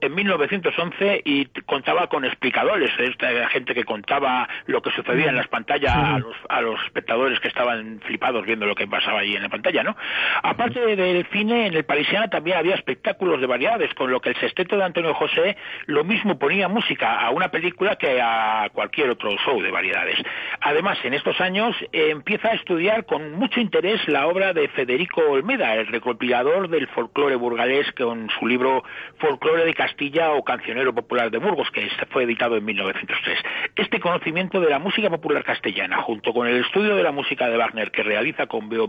en 0.00 0.14
1911 0.14 1.22
y 1.24 1.46
contaba 1.66 2.06
con 2.06 2.24
explicadores, 2.24 2.90
esta 2.98 3.48
gente 3.48 3.74
que 3.74 3.84
contaba 3.84 4.48
lo 4.66 4.82
que 4.82 4.90
sucedía 4.92 5.30
en 5.30 5.36
las 5.36 5.48
pantallas 5.48 5.94
a 5.96 6.18
los, 6.18 6.36
a 6.48 6.60
los 6.60 6.80
espectadores 6.84 7.40
que 7.40 7.48
estaban 7.48 8.00
flipados 8.06 8.46
viendo 8.46 8.66
lo 8.66 8.74
que 8.74 8.86
pasaba 8.86 8.99
allí 9.08 9.36
en 9.36 9.42
la 9.42 9.48
pantalla, 9.48 9.82
¿no? 9.82 9.96
Aparte 10.42 10.96
del 10.96 11.26
cine, 11.26 11.66
en 11.66 11.74
el 11.74 11.84
Parisiana 11.84 12.28
también 12.28 12.58
había 12.58 12.74
espectáculos 12.74 13.40
de 13.40 13.46
variedades, 13.46 13.92
con 13.94 14.10
lo 14.10 14.20
que 14.20 14.30
el 14.30 14.36
sexteto 14.36 14.76
de 14.76 14.84
Antonio 14.84 15.14
José 15.14 15.56
lo 15.86 16.04
mismo 16.04 16.38
ponía 16.38 16.68
música 16.68 17.20
a 17.20 17.30
una 17.30 17.50
película 17.50 17.96
que 17.96 18.20
a 18.20 18.68
cualquier 18.72 19.10
otro 19.10 19.36
show 19.44 19.60
de 19.60 19.70
variedades. 19.70 20.18
Además, 20.60 20.98
en 21.04 21.14
estos 21.14 21.40
años 21.40 21.76
eh, 21.92 22.10
empieza 22.10 22.48
a 22.48 22.54
estudiar 22.54 23.04
con 23.06 23.32
mucho 23.32 23.60
interés 23.60 24.00
la 24.08 24.26
obra 24.26 24.52
de 24.52 24.68
Federico 24.68 25.22
Olmeda, 25.22 25.74
el 25.74 25.86
recopilador 25.86 26.68
del 26.68 26.88
folclore 26.88 27.36
burgalés, 27.36 27.90
con 27.92 28.28
su 28.38 28.46
libro 28.46 28.82
Folclore 29.18 29.64
de 29.64 29.74
Castilla 29.74 30.32
o 30.32 30.44
Cancionero 30.44 30.94
Popular 30.94 31.30
de 31.30 31.38
Burgos, 31.38 31.70
que 31.70 31.88
fue 32.10 32.24
editado 32.24 32.56
en 32.56 32.64
1903. 32.64 33.38
Este 33.76 34.00
conocimiento 34.00 34.60
de 34.60 34.70
la 34.70 34.78
música 34.78 35.10
popular 35.10 35.44
castellana, 35.44 36.02
junto 36.02 36.32
con 36.32 36.46
el 36.46 36.64
estudio 36.64 36.96
de 36.96 37.02
la 37.02 37.12
música 37.12 37.48
de 37.48 37.56
Wagner 37.56 37.90
que 37.90 38.02
realiza 38.02 38.46
con 38.46 38.68
Beo 38.68 38.86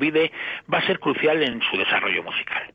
va 0.71 0.79
a 0.79 0.87
ser 0.87 0.99
crucial 0.99 1.41
en 1.43 1.61
su 1.61 1.77
desarrollo 1.77 2.23
musical. 2.23 2.73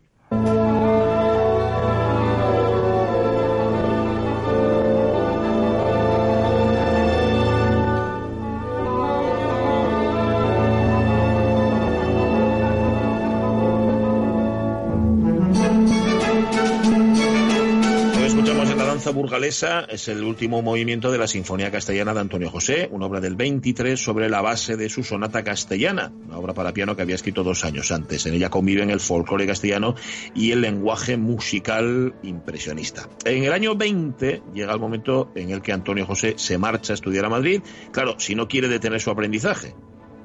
Burgalesa 19.05 19.87
es 19.89 20.09
el 20.09 20.25
último 20.25 20.63
movimiento 20.63 21.13
de 21.13 21.19
la 21.19 21.27
Sinfonía 21.27 21.71
Castellana 21.71 22.15
de 22.15 22.21
Antonio 22.21 22.51
José, 22.51 22.89
una 22.91 23.07
obra 23.07 23.21
del 23.21 23.37
23 23.37 24.01
sobre 24.01 24.29
la 24.29 24.41
base 24.41 24.77
de 24.77 24.89
su 24.89 25.05
sonata 25.05 25.45
castellana, 25.45 26.11
una 26.27 26.39
obra 26.39 26.55
para 26.55 26.73
piano 26.73 26.97
que 26.97 27.03
había 27.03 27.15
escrito 27.15 27.45
dos 27.45 27.65
años 27.65 27.93
antes. 27.93 28.25
En 28.27 28.35
ella 28.35 28.49
conviven 28.49 28.91
el 28.91 29.01
folclore 29.01 29.47
castellano 29.47 29.95
y 30.35 30.53
el 30.53 30.63
lenguaje 30.63 31.17
musical 31.17 32.15
impresionista. 32.23 33.03
En 33.25 33.45
el 33.45 33.53
año 33.53 33.77
20 33.77 34.43
llega 34.55 34.73
el 34.73 34.81
momento 34.81 35.31
en 35.35 35.51
el 35.51 35.63
que 35.63 35.73
Antonio 35.73 36.07
José 36.07 36.35
se 36.37 36.59
marcha 36.59 36.93
a 36.93 36.95
estudiar 36.95 37.27
a 37.27 37.29
Madrid, 37.29 37.61
claro, 37.93 38.19
si 38.19 38.35
no 38.35 38.49
quiere 38.49 38.69
detener 38.69 39.01
su 39.01 39.11
aprendizaje. 39.11 39.75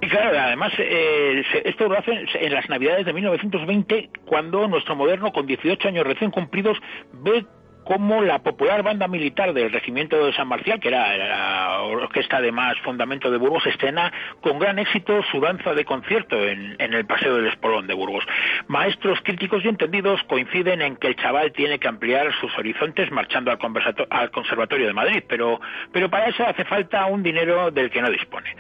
Y 0.02 0.08
claro, 0.08 0.40
además, 0.40 0.72
eh, 0.80 1.44
esto 1.64 1.88
lo 1.88 1.98
hacen 1.98 2.26
en 2.34 2.54
las 2.54 2.68
Navidades 2.70 3.06
de 3.06 3.14
1920, 3.14 4.10
cuando 4.26 4.68
nuestro 4.68 4.96
moderno, 4.96 5.32
con 5.32 5.46
18 5.46 5.88
años 5.88 6.08
recién 6.08 6.32
cumplidos, 6.32 6.78
ve 7.14 7.46
como 7.92 8.22
la 8.22 8.40
popular 8.40 8.84
banda 8.84 9.10
militar 9.10 9.54
del 9.54 9.70
Regimiento 9.70 10.26
de 10.26 10.32
San 10.32 10.48
Marcial, 10.48 10.80
que 10.80 10.88
era 10.88 11.18
la 11.18 11.82
orquesta 11.82 12.40
de 12.40 12.50
más 12.50 12.80
fundamento 12.86 13.30
de 13.30 13.38
Burgos, 13.38 13.66
estrena 13.66 14.14
con 14.40 14.60
gran 14.60 14.80
éxito 14.80 15.22
su 15.30 15.42
danza 15.42 15.74
de 15.74 15.84
concierto 15.84 16.42
en, 16.42 16.78
el 16.80 17.06
Paseo 17.06 17.36
del 17.36 17.48
Espolón 17.48 17.88
de 17.88 17.94
Burgos. 17.94 18.24
Maestros 18.68 19.20
críticos 19.26 19.66
y 19.66 19.68
entendidos 19.68 20.24
coinciden 20.30 20.82
en 20.82 20.96
que 20.96 21.08
el 21.08 21.18
chaval 21.18 21.52
tiene 21.52 21.80
que 21.80 21.90
ampliar 21.90 22.34
sus 22.40 22.58
horizontes 22.58 23.12
marchando 23.12 23.52
al, 23.52 23.60
al 24.10 24.32
Conservatorio 24.32 24.88
de 24.88 24.94
Madrid, 24.94 25.24
pero, 25.28 25.60
pero 25.92 26.10
para 26.10 26.28
eso 26.28 26.48
hace 26.48 26.64
falta 26.64 27.08
un 27.08 27.22
dinero 27.22 27.72
del 27.72 27.92
que 27.92 28.02
no 28.02 28.10
dispone. 28.10 28.56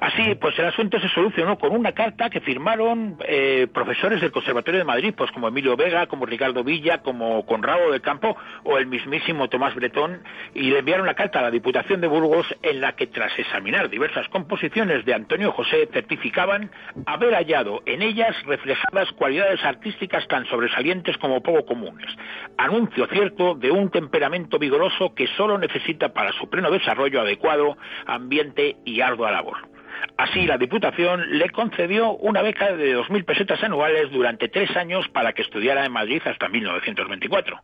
Así, 0.00 0.34
pues 0.34 0.58
el 0.58 0.66
asunto 0.66 1.00
se 1.00 1.08
solucionó 1.08 1.58
con 1.58 1.72
una 1.72 1.92
carta 1.92 2.28
que 2.28 2.40
firmaron 2.40 3.16
eh, 3.26 3.66
profesores 3.72 4.20
del 4.20 4.32
Conservatorio 4.32 4.80
de 4.80 4.84
Madrid, 4.84 5.14
pues 5.16 5.30
como 5.30 5.48
Emilio 5.48 5.76
Vega, 5.76 6.06
como 6.06 6.26
Ricardo 6.26 6.64
Villa, 6.64 6.98
como 6.98 7.46
Conrado 7.46 7.90
del 7.90 8.00
Campo 8.00 8.36
el 8.78 8.86
mismísimo 8.86 9.48
Tomás 9.48 9.74
Bretón, 9.74 10.22
y 10.54 10.70
le 10.70 10.80
enviaron 10.80 11.06
la 11.06 11.14
carta 11.14 11.38
a 11.38 11.42
la 11.42 11.50
Diputación 11.50 12.00
de 12.00 12.06
Burgos 12.06 12.46
en 12.62 12.80
la 12.80 12.96
que 12.96 13.06
tras 13.06 13.38
examinar 13.38 13.88
diversas 13.88 14.28
composiciones 14.28 15.04
de 15.04 15.14
Antonio 15.14 15.52
José 15.52 15.88
certificaban 15.92 16.70
haber 17.06 17.34
hallado 17.34 17.82
en 17.86 18.02
ellas 18.02 18.34
reflejadas 18.44 19.10
cualidades 19.12 19.62
artísticas 19.64 20.26
tan 20.28 20.46
sobresalientes 20.46 21.18
como 21.18 21.42
poco 21.42 21.64
comunes. 21.64 22.10
Anuncio 22.56 23.06
cierto 23.06 23.54
de 23.54 23.70
un 23.70 23.90
temperamento 23.90 24.58
vigoroso 24.58 25.14
que 25.14 25.26
solo 25.36 25.58
necesita 25.58 26.12
para 26.12 26.32
su 26.32 26.48
pleno 26.48 26.70
desarrollo 26.70 27.20
adecuado 27.20 27.76
ambiente 28.06 28.76
y 28.84 29.00
ardua 29.00 29.30
labor. 29.30 29.74
Así, 30.16 30.46
la 30.46 30.58
Diputación 30.58 31.38
le 31.38 31.50
concedió 31.50 32.12
una 32.12 32.42
beca 32.42 32.72
de 32.72 32.96
2.000 32.96 33.24
pesetas 33.24 33.62
anuales 33.62 34.10
durante 34.10 34.48
tres 34.48 34.76
años 34.76 35.08
para 35.08 35.32
que 35.32 35.42
estudiara 35.42 35.84
en 35.84 35.92
Madrid 35.92 36.22
hasta 36.24 36.48
1924. 36.48 37.60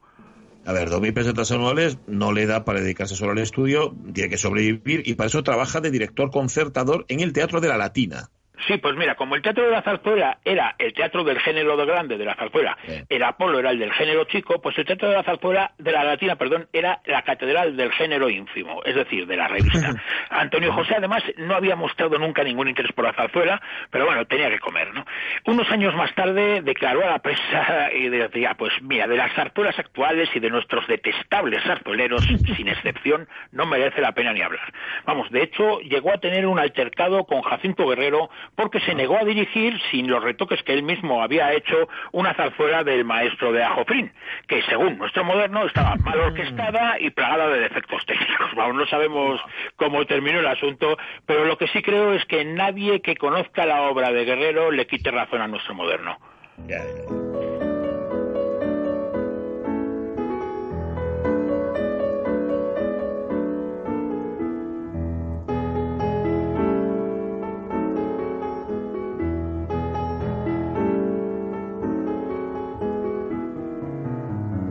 A 0.64 0.72
ver, 0.72 0.90
2.000 0.90 1.14
pesetas 1.14 1.50
anuales 1.52 1.98
no 2.06 2.32
le 2.32 2.46
da 2.46 2.64
para 2.64 2.80
dedicarse 2.80 3.16
solo 3.16 3.32
al 3.32 3.38
estudio, 3.38 3.96
tiene 4.12 4.28
que 4.28 4.36
sobrevivir 4.36 5.02
y 5.06 5.14
para 5.14 5.28
eso 5.28 5.42
trabaja 5.42 5.80
de 5.80 5.90
director 5.90 6.30
concertador 6.30 7.06
en 7.08 7.20
el 7.20 7.32
Teatro 7.32 7.60
de 7.60 7.68
la 7.68 7.78
Latina. 7.78 8.30
Sí, 8.66 8.76
pues 8.78 8.96
mira, 8.96 9.14
como 9.14 9.34
el 9.34 9.42
teatro 9.42 9.64
de 9.64 9.70
la 9.70 9.82
zarzuela 9.82 10.38
era 10.44 10.74
el 10.78 10.92
teatro 10.92 11.24
del 11.24 11.40
género 11.40 11.76
de 11.76 11.86
grande 11.86 12.18
de 12.18 12.24
la 12.24 12.34
zarzuela, 12.34 12.76
el 13.08 13.22
Apolo 13.22 13.58
era 13.58 13.70
el 13.70 13.78
del 13.78 13.92
género 13.92 14.24
chico, 14.24 14.60
pues 14.60 14.76
el 14.78 14.84
teatro 14.84 15.08
de 15.08 15.16
la 15.16 15.22
zarzuela, 15.22 15.72
de 15.78 15.92
la 15.92 16.04
latina, 16.04 16.36
perdón, 16.36 16.68
era 16.72 17.00
la 17.06 17.22
catedral 17.22 17.76
del 17.76 17.92
género 17.92 18.28
ínfimo, 18.28 18.82
es 18.84 18.94
decir, 18.94 19.26
de 19.26 19.36
la 19.36 19.48
revista. 19.48 19.94
Antonio 20.30 20.72
José, 20.72 20.94
además, 20.96 21.22
no 21.36 21.54
había 21.54 21.76
mostrado 21.76 22.18
nunca 22.18 22.44
ningún 22.44 22.68
interés 22.68 22.92
por 22.92 23.04
la 23.04 23.12
zarzuela, 23.12 23.60
pero 23.90 24.06
bueno, 24.06 24.24
tenía 24.26 24.50
que 24.50 24.58
comer, 24.58 24.92
¿no? 24.94 25.04
Unos 25.46 25.70
años 25.70 25.94
más 25.94 26.14
tarde 26.14 26.62
declaró 26.62 27.04
a 27.04 27.10
la 27.10 27.18
prensa 27.18 27.90
y 27.94 28.08
decía, 28.08 28.54
pues 28.54 28.72
mira, 28.82 29.06
de 29.06 29.16
las 29.16 29.32
zarzuelas 29.34 29.78
actuales 29.78 30.28
y 30.34 30.40
de 30.40 30.50
nuestros 30.50 30.86
detestables 30.86 31.62
zarzueleros, 31.64 32.24
sin 32.56 32.68
excepción, 32.68 33.28
no 33.52 33.66
merece 33.66 34.00
la 34.00 34.12
pena 34.12 34.32
ni 34.32 34.42
hablar. 34.42 34.72
Vamos, 35.04 35.30
de 35.30 35.42
hecho, 35.42 35.80
llegó 35.80 36.12
a 36.12 36.18
tener 36.18 36.46
un 36.46 36.58
altercado 36.58 37.24
con 37.24 37.42
Jacinto 37.42 37.86
Guerrero, 37.86 38.30
porque 38.54 38.80
se 38.80 38.94
negó 38.94 39.18
a 39.18 39.24
dirigir, 39.24 39.80
sin 39.90 40.08
los 40.08 40.22
retoques 40.22 40.62
que 40.62 40.72
él 40.72 40.82
mismo 40.82 41.22
había 41.22 41.52
hecho, 41.52 41.88
una 42.12 42.34
zarzuela 42.34 42.84
del 42.84 43.04
maestro 43.04 43.52
de 43.52 43.62
Ajofrín, 43.62 44.12
que 44.46 44.62
según 44.62 44.98
nuestro 44.98 45.24
moderno 45.24 45.66
estaba 45.66 45.96
mal 45.96 46.18
mm. 46.18 46.22
orquestada 46.22 47.00
y 47.00 47.10
plagada 47.10 47.48
de 47.48 47.60
defectos 47.60 48.04
técnicos. 48.06 48.50
Aún 48.58 48.76
no 48.76 48.86
sabemos 48.86 49.40
cómo 49.76 50.04
terminó 50.06 50.40
el 50.40 50.46
asunto, 50.46 50.96
pero 51.26 51.44
lo 51.44 51.56
que 51.56 51.68
sí 51.68 51.82
creo 51.82 52.12
es 52.12 52.24
que 52.26 52.44
nadie 52.44 53.00
que 53.00 53.16
conozca 53.16 53.66
la 53.66 53.82
obra 53.82 54.12
de 54.12 54.24
Guerrero 54.24 54.70
le 54.70 54.86
quite 54.86 55.10
razón 55.10 55.40
a 55.40 55.48
nuestro 55.48 55.74
moderno. 55.74 56.18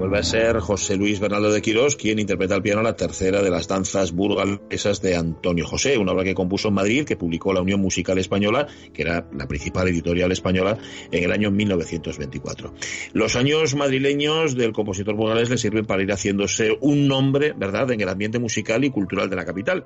Vuelve 0.09 0.21
a 0.21 0.23
ser 0.23 0.59
José 0.59 0.97
Luis 0.97 1.19
Bernardo 1.19 1.51
de 1.51 1.61
Quirós 1.61 1.95
quien 1.95 2.17
interpreta 2.17 2.55
al 2.55 2.63
piano 2.63 2.81
la 2.81 2.95
tercera 2.95 3.43
de 3.43 3.51
las 3.51 3.67
danzas 3.67 4.11
burgalesas 4.11 5.03
de 5.03 5.15
Antonio 5.15 5.67
José, 5.67 5.99
una 5.99 6.13
obra 6.13 6.23
que 6.23 6.33
compuso 6.33 6.69
en 6.69 6.73
Madrid, 6.73 7.05
que 7.05 7.15
publicó 7.15 7.53
la 7.53 7.61
Unión 7.61 7.79
Musical 7.79 8.17
Española, 8.17 8.65
que 8.91 9.03
era 9.03 9.27
la 9.37 9.47
principal 9.47 9.87
editorial 9.87 10.31
española, 10.31 10.79
en 11.11 11.23
el 11.23 11.31
año 11.31 11.51
1924. 11.51 12.73
Los 13.13 13.35
años 13.35 13.75
madrileños 13.75 14.55
del 14.55 14.73
compositor 14.73 15.13
burgalés 15.13 15.51
le 15.51 15.59
sirven 15.59 15.85
para 15.85 16.01
ir 16.01 16.11
haciéndose 16.11 16.75
un 16.81 17.07
nombre, 17.07 17.53
¿verdad?, 17.55 17.91
en 17.91 18.01
el 18.01 18.09
ambiente 18.09 18.39
musical 18.39 18.83
y 18.83 18.89
cultural 18.89 19.29
de 19.29 19.35
la 19.35 19.45
capital. 19.45 19.85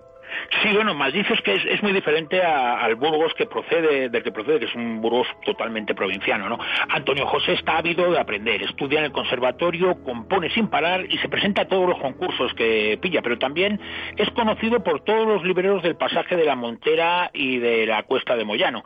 Sí, 0.62 0.70
bueno, 0.74 0.94
más 0.94 1.14
dices 1.14 1.42
que 1.42 1.56
es, 1.56 1.84
muy 1.84 1.92
diferente 1.92 2.42
al 2.42 2.96
Burgos 2.96 3.34
que 3.34 3.46
procede, 3.46 4.10
del 4.10 4.24
que 4.24 4.32
procede, 4.32 4.60
que 4.60 4.66
es 4.66 4.76
un 4.76 5.02
Burgos 5.02 5.28
totalmente 5.46 5.96
provinciano, 5.96 6.50
¿no? 6.50 6.58
Antonio 6.90 7.26
José 7.26 7.54
está 7.54 7.78
ávido 7.78 8.12
de 8.12 8.20
aprender, 8.20 8.62
estudia 8.64 9.00
en 9.00 9.06
el 9.06 9.12
conservatorio, 9.12 10.04
compone 10.04 10.50
sin 10.52 10.68
parar 10.68 11.06
y 11.10 11.18
se 11.18 11.30
presenta 11.30 11.64
a 11.64 11.66
todos 11.66 11.90
los 11.90 12.00
concursos 12.00 12.54
que 12.54 12.98
pilla, 13.02 13.22
pero 13.22 13.38
también 13.38 13.80
es 14.18 14.30
conocido 14.32 14.84
por 14.84 15.04
todos 15.04 15.28
los 15.28 15.44
libreros 15.44 15.84
del 15.84 15.96
pasaje 15.96 16.36
de 16.36 16.46
la 16.46 16.56
Montera 16.56 17.30
y 17.34 17.60
de 17.60 17.86
la 17.86 18.04
Cuesta 18.04 18.36
de 18.36 18.46
Moyano 18.46 18.84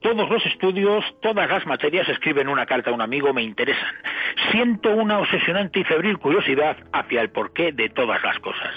todos 0.00 0.28
los 0.28 0.44
estudios, 0.46 1.04
todas 1.20 1.48
las 1.48 1.66
materias, 1.66 2.08
escriben 2.08 2.48
una 2.48 2.66
carta 2.66 2.90
a 2.90 2.92
un 2.92 3.00
amigo, 3.00 3.32
me 3.32 3.42
interesan. 3.42 3.94
Siento 4.50 4.90
una 4.90 5.18
obsesionante 5.18 5.80
y 5.80 5.84
febril 5.84 6.18
curiosidad 6.18 6.76
hacia 6.92 7.22
el 7.22 7.30
porqué 7.30 7.72
de 7.72 7.88
todas 7.88 8.22
las 8.22 8.38
cosas. 8.38 8.70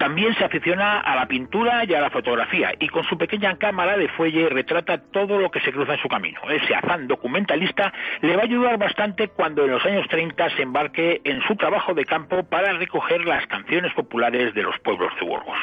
También 0.00 0.34
se 0.34 0.46
aficiona 0.46 1.00
a 1.00 1.14
la 1.14 1.26
pintura 1.26 1.84
y 1.84 1.92
a 1.92 2.00
la 2.00 2.08
fotografía 2.08 2.72
y 2.80 2.88
con 2.88 3.04
su 3.04 3.18
pequeña 3.18 3.58
cámara 3.58 3.98
de 3.98 4.08
fuelle 4.08 4.48
retrata 4.48 4.96
todo 4.96 5.38
lo 5.38 5.50
que 5.50 5.60
se 5.60 5.72
cruza 5.72 5.92
en 5.92 6.00
su 6.00 6.08
camino. 6.08 6.40
Ese 6.48 6.74
afán 6.74 7.06
documentalista 7.06 7.92
le 8.22 8.34
va 8.34 8.40
a 8.40 8.46
ayudar 8.46 8.78
bastante 8.78 9.28
cuando 9.28 9.66
en 9.66 9.72
los 9.72 9.84
años 9.84 10.08
30 10.08 10.56
se 10.56 10.62
embarque 10.62 11.20
en 11.22 11.42
su 11.42 11.54
trabajo 11.54 11.92
de 11.92 12.06
campo 12.06 12.44
para 12.44 12.72
recoger 12.78 13.26
las 13.26 13.46
canciones 13.46 13.92
populares 13.92 14.54
de 14.54 14.62
los 14.62 14.78
pueblos 14.78 15.12
de 15.20 15.26
Burgos. 15.26 15.58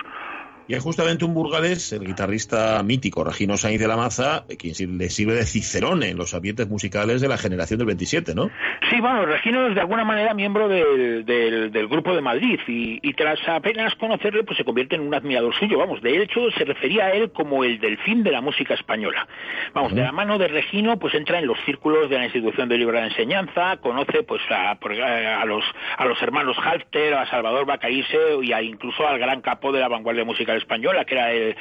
Y 0.70 0.74
hay 0.74 0.82
justamente 0.82 1.24
un 1.24 1.34
burgalés, 1.34 1.94
el 1.94 2.06
guitarrista 2.06 2.84
mítico 2.84 3.24
Regino 3.24 3.56
Sainz 3.56 3.80
de 3.80 3.88
la 3.88 3.96
Maza, 3.96 4.44
quien 4.60 4.98
le 4.98 5.10
sirve 5.10 5.34
de 5.34 5.46
cicerone 5.46 6.10
en 6.10 6.18
los 6.18 6.34
ambientes 6.34 6.68
musicales 6.68 7.22
de 7.22 7.30
la 7.30 7.38
generación 7.38 7.78
del 7.78 7.88
27, 7.88 8.36
¿no? 8.36 8.50
Sí, 8.90 9.00
bueno, 9.00 9.26
Regino 9.26 9.68
es 9.68 9.76
de 9.76 9.82
alguna 9.82 10.04
manera 10.04 10.34
miembro 10.34 10.68
del, 10.68 11.26
del, 11.26 11.88
Grupo 11.88 12.14
de 12.14 12.22
Madrid 12.22 12.60
y, 12.68 13.14
tras 13.14 13.40
apenas 13.48 13.96
conocerle, 13.96 14.44
pues 14.44 14.58
se 14.58 14.66
convierte 14.66 14.96
en 14.96 15.02
un 15.02 15.16
admirador 15.16 15.56
suyo. 15.56 15.78
Vamos, 15.78 16.02
de 16.02 16.22
hecho, 16.22 16.52
se 16.58 16.66
refería 16.66 17.06
a 17.06 17.12
él 17.12 17.32
como 17.32 17.64
el 17.64 17.80
delfín 17.80 18.24
de 18.24 18.32
la 18.32 18.42
música 18.42 18.74
española. 18.74 19.26
Vamos, 19.74 19.96
de 19.96 20.02
la 20.02 20.12
mano 20.12 20.38
de 20.38 20.50
Regino, 20.50 21.00
pues 21.00 21.14
entra 21.14 21.40
en 21.40 21.48
los 21.48 21.58
círculos 21.66 22.10
de 22.10 22.18
la 22.18 22.26
institución 22.26 22.68
de 22.68 22.78
libre 22.78 23.02
enseñanza, 23.02 23.78
conoce 23.78 24.24
pues 24.24 24.42
a, 24.50 24.72
a, 24.72 25.46
los, 25.46 25.64
a 25.98 26.06
los 26.06 26.22
hermanos 26.22 26.58
Halfter, 26.62 27.14
a 27.14 27.30
Salvador 27.30 27.66
Bacaíse 27.66 28.18
y 28.44 28.52
a, 28.52 28.62
incluso 28.62 29.08
al 29.08 29.18
gran 29.18 29.42
capo 29.42 29.72
de 29.72 29.80
la 29.80 29.88
vanguardia 29.88 30.26
musical 30.26 30.57
española, 30.58 31.06
que 31.06 31.16
era 31.16 31.32
el, 31.32 31.56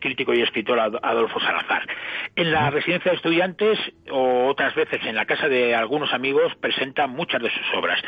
crítico 0.00 0.34
y 0.34 0.42
escritor 0.42 0.78
Adolfo 0.80 1.40
Salazar. 1.40 1.86
En 2.36 2.52
la 2.52 2.70
residencia 2.70 3.10
de 3.10 3.16
estudiantes 3.16 3.78
o 4.10 4.46
otras 4.46 4.74
veces 4.74 5.04
en 5.04 5.14
la 5.14 5.26
casa 5.26 5.48
de 5.48 5.74
algunos 5.74 6.12
amigos 6.12 6.54
presenta 6.60 7.06
muchas 7.06 7.42
de 7.42 7.50
sus 7.50 7.74
obras. 7.74 8.00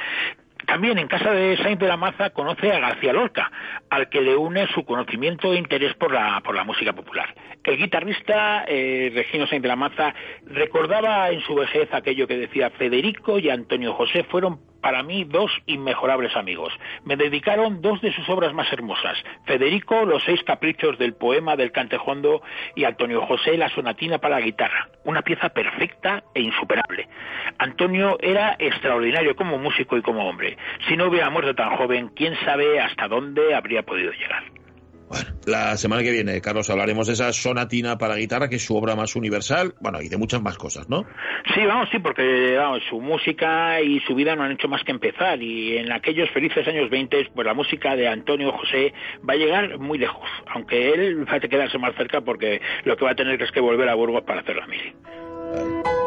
También 0.66 0.99
en 0.99 1.08
casa 1.08 1.32
de 1.32 1.56
Sainz 1.56 1.78
de 1.80 1.88
la 1.88 1.96
Maza 1.96 2.30
conoce 2.30 2.72
a 2.72 2.78
García 2.78 3.12
Lorca, 3.12 3.50
al 3.90 4.08
que 4.08 4.20
le 4.20 4.37
une 4.37 4.66
su 4.68 4.84
conocimiento 4.84 5.52
e 5.52 5.56
interés 5.56 5.94
por 5.94 6.12
la, 6.12 6.40
por 6.44 6.54
la 6.54 6.64
música 6.64 6.92
popular. 6.92 7.34
El 7.64 7.78
guitarrista 7.78 8.64
eh, 8.66 9.11
Regino 9.14 9.46
Sainz 9.46 9.62
de 9.62 9.68
la 9.68 9.76
Maza 9.76 10.14
recordaba 10.46 11.30
en 11.30 11.40
su 11.40 11.54
vejez 11.54 11.92
aquello 11.92 12.28
que 12.28 12.37
decía 12.37 12.70
Federico 12.70 13.38
y 13.38 13.50
Antonio 13.50 13.92
José 13.94 14.25
fueron 14.25 14.61
para 14.82 15.02
mí 15.02 15.24
dos 15.24 15.50
inmejorables 15.66 16.36
amigos. 16.36 16.74
Me 17.04 17.16
dedicaron 17.16 17.80
dos 17.80 18.02
de 18.02 18.12
sus 18.12 18.28
obras 18.28 18.52
más 18.52 18.70
hermosas, 18.72 19.16
Federico, 19.46 20.04
Los 20.04 20.24
seis 20.24 20.42
caprichos 20.42 20.98
del 20.98 21.14
poema 21.14 21.56
del 21.56 21.72
Cantejondo 21.72 22.42
y 22.74 22.84
Antonio 22.84 23.22
José, 23.22 23.56
La 23.56 23.70
sonatina 23.70 24.18
para 24.18 24.40
la 24.40 24.44
guitarra, 24.44 24.88
una 25.04 25.22
pieza 25.22 25.48
perfecta 25.48 26.24
e 26.34 26.42
insuperable. 26.42 27.08
Antonio 27.58 28.18
era 28.20 28.56
extraordinario 28.58 29.36
como 29.36 29.56
músico 29.56 29.96
y 29.96 30.02
como 30.02 30.28
hombre. 30.28 30.58
Si 30.88 30.96
no 30.96 31.06
hubiera 31.06 31.30
muerto 31.30 31.54
tan 31.54 31.76
joven, 31.76 32.10
quién 32.14 32.34
sabe 32.44 32.80
hasta 32.80 33.08
dónde 33.08 33.54
habría 33.54 33.84
podido 33.84 34.12
llegar. 34.12 34.51
Bueno, 35.12 35.28
la 35.45 35.76
semana 35.76 36.02
que 36.02 36.11
viene, 36.11 36.40
Carlos, 36.40 36.71
hablaremos 36.71 37.07
de 37.07 37.12
esa 37.12 37.35
sonatina 37.35 37.99
para 37.99 38.16
guitarra, 38.16 38.49
que 38.49 38.57
es 38.57 38.64
su 38.64 38.75
obra 38.75 38.97
más 38.97 39.14
universal, 39.14 39.75
bueno, 39.78 40.00
y 40.00 40.09
de 40.09 40.16
muchas 40.16 40.40
más 40.40 40.57
cosas, 40.57 40.88
¿no? 40.88 41.04
Sí, 41.54 41.61
vamos, 41.66 41.90
sí, 41.92 41.99
porque 41.99 42.57
vamos, 42.57 42.81
su 42.88 42.99
música 42.99 43.78
y 43.83 44.00
su 44.00 44.14
vida 44.14 44.35
no 44.35 44.45
han 44.45 44.52
hecho 44.52 44.69
más 44.69 44.83
que 44.85 44.90
empezar, 44.90 45.42
y 45.42 45.76
en 45.76 45.92
aquellos 45.92 46.31
felices 46.31 46.66
años 46.66 46.88
20, 46.88 47.28
pues 47.35 47.47
la 47.47 47.52
música 47.52 47.95
de 47.95 48.09
Antonio 48.09 48.52
José 48.52 48.95
va 49.28 49.35
a 49.35 49.37
llegar 49.37 49.78
muy 49.78 49.99
lejos, 49.99 50.26
aunque 50.47 50.95
él 50.95 51.28
va 51.28 51.35
a 51.35 51.40
quedarse 51.40 51.76
más 51.76 51.95
cerca 51.95 52.23
porque 52.23 52.62
lo 52.85 52.97
que 52.97 53.04
va 53.04 53.11
a 53.11 53.14
tener 53.14 53.42
es 53.42 53.52
que 53.52 53.61
volver 53.61 53.90
a 53.90 53.95
Burgos 53.95 54.23
para 54.23 54.40
hacer 54.40 54.57
la 54.57 54.66
mili. 54.66 54.95
¿Qué 55.52 56.01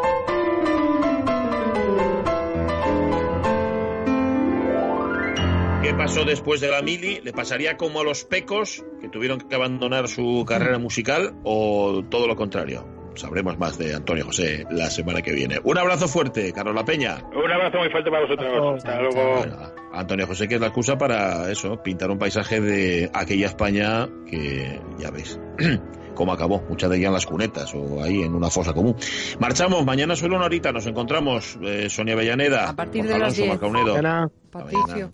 pasó 5.98 6.25
después 6.25 6.62
de 6.62 6.70
la 6.70 6.82
mili? 6.82 7.20
¿Le 7.24 7.34
pasaría 7.34 7.78
como 7.78 8.02
a 8.02 8.04
los 8.04 8.25
pecos, 8.25 8.84
que 9.02 9.10
tuvieron 9.10 9.40
que 9.40 9.56
abandonar 9.56 10.08
su 10.08 10.46
carrera 10.48 10.78
musical, 10.78 11.36
o 11.44 12.04
todo 12.10 12.28
lo 12.28 12.36
contrario? 12.36 12.88
Sabremos 13.16 13.58
más 13.58 13.78
de 13.78 13.96
Antonio 13.96 14.25
José 14.25 14.66
la 14.72 14.90
semana 14.90 15.22
que 15.22 15.32
viene. 15.32 15.60
Un 15.64 15.78
abrazo 15.78 16.08
fuerte, 16.08 16.52
Carlos 16.52 16.75
La 16.75 16.84
Peña. 16.84 17.24
Un 17.34 17.50
abrazo 17.50 17.78
muy 17.78 17.90
fuerte 17.90 18.12
para 18.12 18.24
vosotros. 18.24 18.78
Hasta 18.78 19.02
luego. 19.02 19.38
Bueno, 19.38 19.58
Antonio 19.94 20.28
José, 20.28 20.50
que 20.50 20.56
es 20.56 20.62
la 20.62 20.68
excusa 20.68 20.98
para 20.98 21.50
eso, 21.50 21.82
pintar 21.82 22.12
un 22.12 22.18
paisaje 22.18 22.60
de 22.60 23.10
aquella 23.14 23.48
España 23.48 24.10
que 24.30 24.82
ya 25.00 25.12
veis 25.12 25.40
cómo 26.14 26.34
acabó, 26.34 26.62
muchas 26.68 26.90
de 26.90 26.98
ellas 26.98 27.08
en 27.08 27.14
las 27.14 27.25
cunetas 27.25 27.74
o 27.74 28.04
ahí 28.04 28.22
en 28.22 28.36
una 28.36 28.50
fosa 28.50 28.74
común. 28.74 28.98
Marchamos, 29.40 29.86
mañana 29.86 30.18
solo 30.18 30.36
una 30.36 30.46
horita 30.46 30.74
nos 30.74 30.86
encontramos, 30.86 31.58
eh, 31.62 31.90
Sonia 31.90 32.16
Bellaneda, 32.16 32.70
A 32.70 32.75
partir 32.75 33.04
de 33.04 33.14
Jorge 33.14 33.20
las 33.20 33.40
Alonso, 33.40 33.42
10. 33.44 33.50
Marcaunedo. 33.50 33.96
Mañana. 33.96 34.30
Patricio. 34.52 35.14